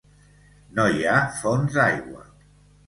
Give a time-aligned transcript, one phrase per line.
[0.79, 2.29] No hi ha fonts d'aigua.